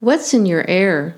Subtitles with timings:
[0.00, 1.16] What's in your air?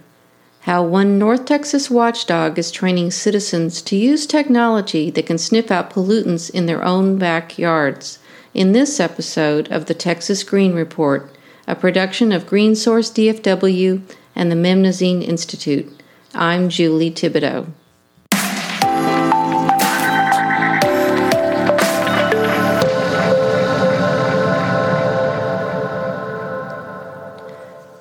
[0.61, 5.91] How one North Texas watchdog is training citizens to use technology that can sniff out
[5.91, 8.21] pollutants in their own backyards.
[8.55, 11.31] In this episode of the Texas Green Report,
[11.69, 14.01] a production of Green Source DFW
[14.35, 15.87] and the Memnosyne Institute.
[16.33, 17.67] I'm Julie Thibodeaux.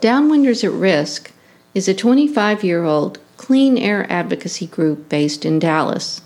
[0.01, 1.31] Downwinders at Risk
[1.73, 6.21] is a 25 year old clean air advocacy group based in Dallas.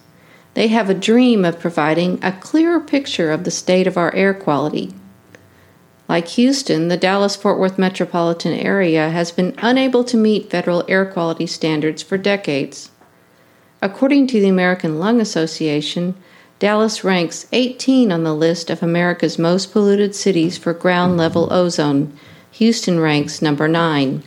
[0.53, 4.35] They have a dream of providing a clearer picture of the state of our air
[4.35, 4.93] quality.
[6.07, 11.05] Like Houston, the Dallas Fort Worth metropolitan area has been unable to meet federal air
[11.05, 12.91] quality standards for decades.
[13.81, 16.13] According to the American Lung Association,
[16.59, 22.15] Dallas ranks 18 on the list of America's most polluted cities for ground level ozone
[22.53, 24.21] Houston ranks number 9.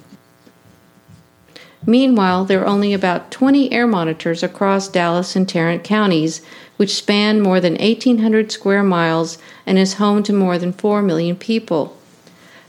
[1.87, 6.43] Meanwhile, there are only about 20 air monitors across Dallas and Tarrant counties,
[6.77, 11.37] which span more than 1,800 square miles and is home to more than 4 million
[11.37, 11.97] people.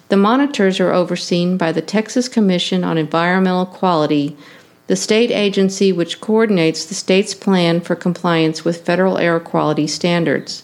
[0.10, 4.38] The monitors are overseen by the Texas Commission on Environmental Quality,
[4.86, 10.64] the state agency which coordinates the state's plan for compliance with federal air quality standards.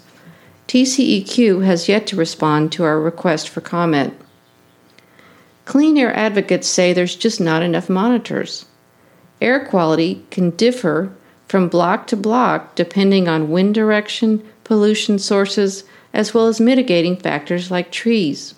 [0.67, 4.13] TCEQ has yet to respond to our request for comment.
[5.65, 8.65] Clean air advocates say there's just not enough monitors.
[9.41, 11.13] Air quality can differ
[11.47, 15.83] from block to block depending on wind direction, pollution sources,
[16.13, 18.55] as well as mitigating factors like trees.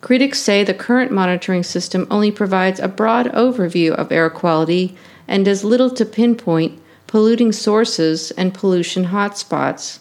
[0.00, 4.96] Critics say the current monitoring system only provides a broad overview of air quality
[5.26, 10.00] and does little to pinpoint polluting sources and pollution hotspots.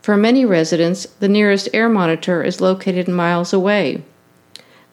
[0.00, 4.02] For many residents, the nearest air monitor is located miles away.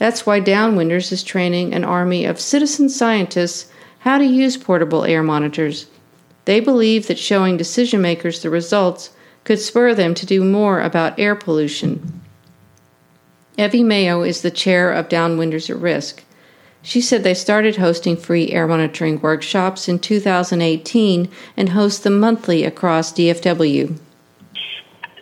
[0.02, 5.22] That's why Downwinders is training an army of citizen scientists how to use portable air
[5.22, 5.86] monitors.
[6.46, 9.12] They believe that showing decision makers the results
[9.44, 12.20] could spur them to do more about air pollution.
[13.60, 16.24] Evie Mayo is the chair of Downwinders at Risk.
[16.82, 22.64] She said they started hosting free air monitoring workshops in 2018 and host them monthly
[22.64, 24.00] across DFW.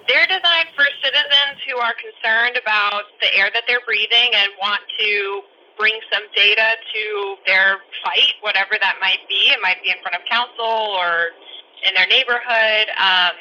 [0.10, 4.82] They're designed for citizens who are concerned about the air that they're breathing and want
[4.98, 5.46] to
[5.78, 7.04] bring some data to
[7.46, 9.54] their fight, whatever that might be.
[9.54, 11.38] It might be in front of council or
[11.86, 12.90] in their neighborhood.
[12.98, 13.38] Um,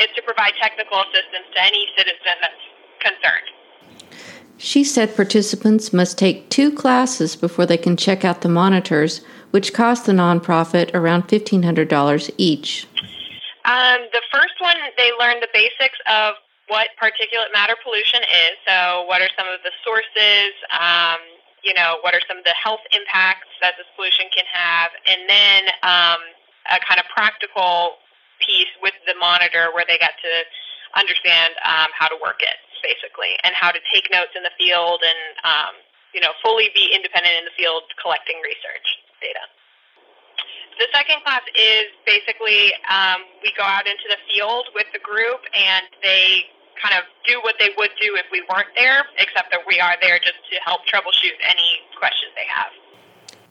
[0.00, 2.54] is to provide technical assistance to any citizen that's
[3.00, 3.48] concerned.
[4.56, 9.20] She said participants must take two classes before they can check out the monitors,
[9.50, 12.86] which cost the nonprofit around $1,500 each.
[13.68, 16.40] Um, the first one, they learned the basics of
[16.72, 18.56] what particulate matter pollution is.
[18.64, 20.56] So, what are some of the sources?
[20.72, 21.20] Um,
[21.60, 24.90] you know, what are some of the health impacts that this pollution can have?
[25.04, 26.20] And then um,
[26.72, 28.00] a kind of practical
[28.40, 30.34] piece with the monitor where they got to
[30.96, 35.04] understand um, how to work it, basically, and how to take notes in the field
[35.04, 35.74] and, um,
[36.16, 38.86] you know, fully be independent in the field collecting research
[39.20, 39.44] data.
[40.78, 45.42] The second class is basically um, we go out into the field with the group
[45.52, 46.46] and they
[46.80, 49.96] kind of do what they would do if we weren't there, except that we are
[50.00, 52.70] there just to help troubleshoot any questions they have.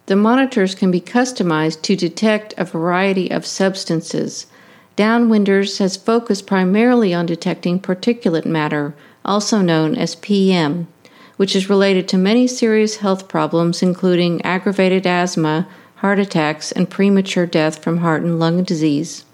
[0.05, 4.47] The monitors can be customized to detect a variety of substances.
[4.95, 8.95] Downwinders has focused primarily on detecting particulate matter,
[9.25, 10.87] also known as PM,
[11.35, 15.67] which is related to many serious health problems, including aggravated asthma,
[15.97, 19.25] heart attacks, and premature death from heart and lung disease.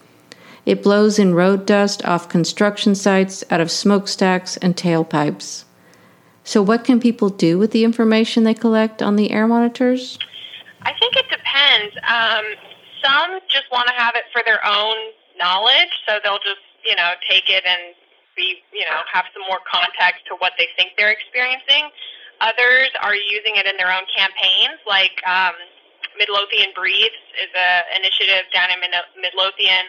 [0.66, 5.66] It blows in road dust off construction sites, out of smokestacks and tailpipes.
[6.46, 10.18] So, what can people do with the information they collect on the air monitors?
[10.82, 11.96] I think it depends.
[12.08, 12.44] Um,
[13.04, 14.96] some just want to have it for their own
[15.38, 17.96] knowledge, so they'll just, you know, take it and
[18.36, 21.92] be, you know, have some more context to what they think they're experiencing.
[22.42, 25.56] Others are using it in their own campaigns, like um,
[26.18, 28.80] Midlothian Breathes is an initiative down in
[29.22, 29.86] Midlothian,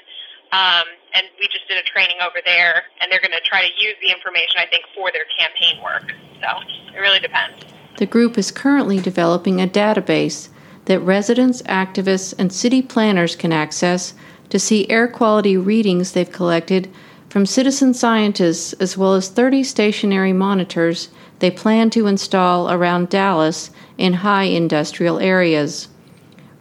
[0.53, 3.73] um, and we just did a training over there, and they're going to try to
[3.83, 6.13] use the information, I think, for their campaign work.
[6.41, 6.49] So
[6.95, 7.65] it really depends.
[7.99, 10.49] The group is currently developing a database
[10.87, 14.15] that residents, activists, and city planners can access
[14.51, 16.91] to see air quality readings they've collected
[17.29, 21.09] from citizen scientists as well as 30 stationary monitors
[21.41, 25.89] they plan to install around Dallas in high industrial areas.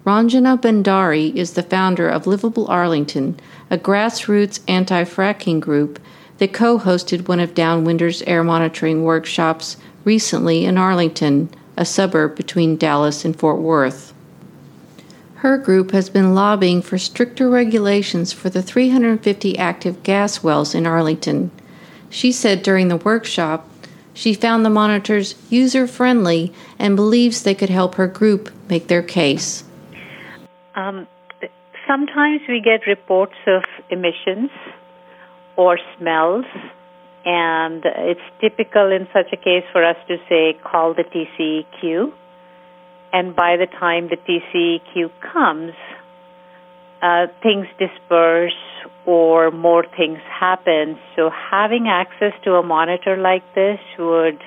[0.06, 3.40] Ranjana Bhandari is the founder of Livable Arlington,
[3.70, 5.98] a grassroots anti fracking group
[6.40, 12.76] that co hosted one of Downwinder's air monitoring workshops recently in Arlington, a suburb between
[12.76, 14.14] Dallas and Fort Worth.
[15.36, 20.86] Her group has been lobbying for stricter regulations for the 350 active gas wells in
[20.86, 21.50] Arlington.
[22.10, 23.70] She said during the workshop
[24.14, 29.02] she found the monitors user friendly and believes they could help her group make their
[29.02, 29.64] case.
[30.75, 31.08] Um,
[31.88, 34.50] sometimes we get reports of emissions
[35.56, 36.46] or smells,
[37.25, 42.12] and it's typical in such a case for us to say, call the TCEQ.
[43.14, 45.74] And by the time the TCEQ comes,
[47.02, 48.54] uh, things disperse
[49.06, 50.98] or more things happen.
[51.16, 54.40] So having access to a monitor like this would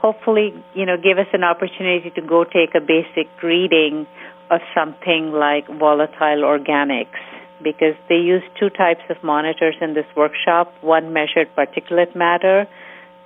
[0.00, 4.06] hopefully, you know, give us an opportunity to go take a basic reading
[4.50, 7.20] of something like volatile organics
[7.62, 10.72] because they use two types of monitors in this workshop.
[10.80, 12.66] One measured particulate matter,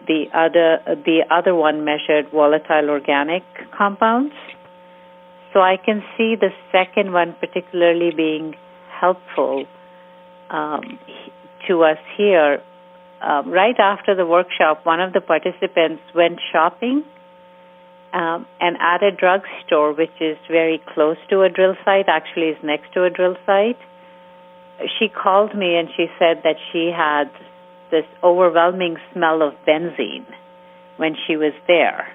[0.07, 3.43] the other the other one measured volatile organic
[3.77, 4.35] compounds.
[5.53, 8.55] So I can see the second one particularly being
[9.01, 9.65] helpful
[10.49, 10.99] um,
[11.67, 12.63] to us here.
[13.21, 17.05] Uh, right after the workshop, one of the participants went shopping
[18.13, 22.59] um, and at a drugstore, which is very close to a drill site, actually is
[22.63, 23.79] next to a drill site.
[24.99, 27.31] She called me and she said that she had
[27.91, 30.27] this overwhelming smell of benzene
[30.97, 32.09] when she was there.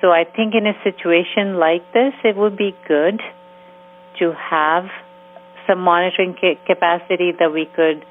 [0.00, 3.20] So I think in a situation like this, it would be good
[4.18, 4.84] to have
[5.66, 8.04] some monitoring ca- capacity that we could,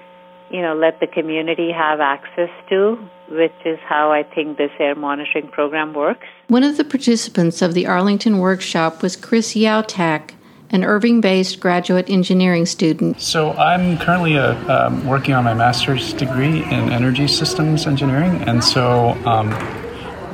[0.52, 2.98] you know, let the community have access to,
[3.30, 6.28] which is how I think this air monitoring program works.
[6.48, 10.32] One of the participants of the Arlington workshop was Chris Yautak,
[10.70, 13.22] an Irving-based graduate engineering student.
[13.22, 18.44] So I'm currently a, uh, um, working on my master's degree in energy systems engineering,
[18.44, 19.52] and so um,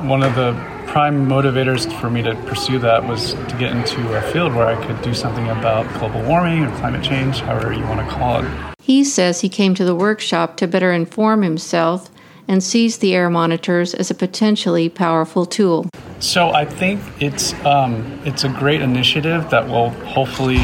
[0.08, 0.52] one of the
[0.88, 4.86] prime motivators for me to pursue that was to get into a field where I
[4.86, 8.77] could do something about global warming or climate change, however you want to call it.
[8.88, 12.08] He says he came to the workshop to better inform himself
[12.48, 15.90] and sees the air monitors as a potentially powerful tool.
[16.20, 20.60] So I think it's um, it's a great initiative that will hopefully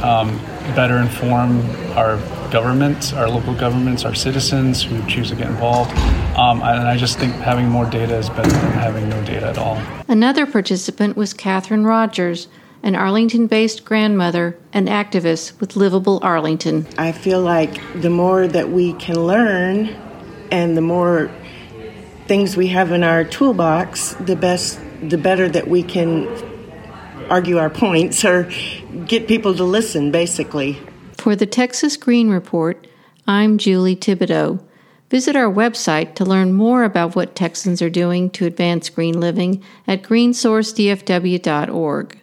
[0.00, 0.38] um,
[0.74, 1.60] better inform
[1.98, 2.16] our
[2.50, 5.94] governments, our local governments, our citizens who choose to get involved.
[6.38, 9.58] Um, and I just think having more data is better than having no data at
[9.58, 9.78] all.
[10.08, 12.48] Another participant was Catherine Rogers,
[12.82, 16.86] an Arlington based grandmother and activist with Livable Arlington.
[16.96, 19.88] I feel like the more that we can learn
[20.50, 21.30] and the more
[22.26, 26.28] things we have in our toolbox, the best the better that we can
[27.30, 28.50] argue our points or
[29.06, 30.78] get people to listen basically.
[31.16, 32.86] For the Texas Green Report,
[33.26, 34.62] I'm Julie Thibodeaux.
[35.10, 39.60] Visit our website to learn more about what Texans are doing to advance green living
[39.86, 42.20] at greensourcedfw.org.